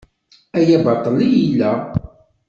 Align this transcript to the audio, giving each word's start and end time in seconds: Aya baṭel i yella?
Aya 0.57 0.77
baṭel 0.85 1.17
i 1.27 1.27
yella? 1.35 1.71